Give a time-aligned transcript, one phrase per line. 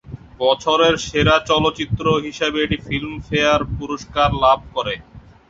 [0.39, 4.95] বছরের সেরা চলচ্চিত্র হিসেবে এটি ফিল্মফেয়ার পুরস্কার লাভ করে।